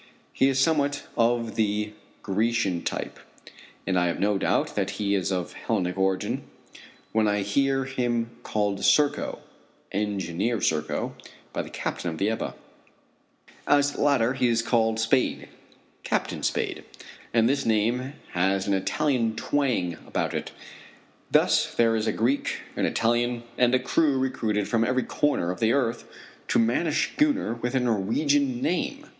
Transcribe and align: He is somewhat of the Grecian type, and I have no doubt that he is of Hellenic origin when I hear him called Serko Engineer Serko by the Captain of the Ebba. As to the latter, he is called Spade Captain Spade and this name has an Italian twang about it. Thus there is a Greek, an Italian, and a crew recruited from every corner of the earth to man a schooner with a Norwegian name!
He 0.33 0.49
is 0.49 0.57
somewhat 0.57 1.05
of 1.15 1.53
the 1.53 1.93
Grecian 2.23 2.81
type, 2.81 3.19
and 3.85 3.99
I 3.99 4.07
have 4.07 4.19
no 4.19 4.39
doubt 4.39 4.73
that 4.75 4.89
he 4.97 5.13
is 5.13 5.31
of 5.31 5.53
Hellenic 5.53 5.95
origin 5.95 6.41
when 7.11 7.27
I 7.27 7.41
hear 7.43 7.85
him 7.85 8.31
called 8.41 8.83
Serko 8.83 9.43
Engineer 9.91 10.59
Serko 10.59 11.15
by 11.53 11.61
the 11.61 11.69
Captain 11.69 12.09
of 12.09 12.17
the 12.17 12.31
Ebba. 12.31 12.55
As 13.67 13.91
to 13.91 13.97
the 13.97 14.01
latter, 14.03 14.33
he 14.33 14.47
is 14.47 14.63
called 14.63 14.99
Spade 14.99 15.49
Captain 16.03 16.41
Spade 16.41 16.83
and 17.31 17.47
this 17.47 17.63
name 17.63 18.13
has 18.31 18.67
an 18.67 18.73
Italian 18.73 19.35
twang 19.35 19.97
about 20.07 20.33
it. 20.33 20.51
Thus 21.29 21.75
there 21.75 21.95
is 21.95 22.07
a 22.07 22.11
Greek, 22.11 22.59
an 22.75 22.87
Italian, 22.87 23.43
and 23.55 23.75
a 23.75 23.79
crew 23.79 24.17
recruited 24.17 24.67
from 24.67 24.83
every 24.83 25.03
corner 25.03 25.51
of 25.51 25.59
the 25.59 25.73
earth 25.73 26.05
to 26.47 26.57
man 26.57 26.87
a 26.87 26.91
schooner 26.91 27.53
with 27.53 27.75
a 27.75 27.79
Norwegian 27.79 28.63
name! 28.63 29.05